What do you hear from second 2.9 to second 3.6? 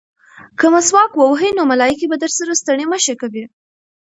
مه شي کوي.